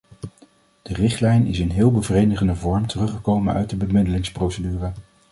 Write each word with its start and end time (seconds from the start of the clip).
De 0.81 0.93
richtlijn 0.93 1.45
is 1.45 1.59
in 1.59 1.69
heel 1.69 1.91
bevredigende 1.91 2.55
vorm 2.55 2.87
teruggekomen 2.87 3.53
uit 3.53 3.69
de 3.69 3.75
bemiddelingsprocedure. 3.75 4.91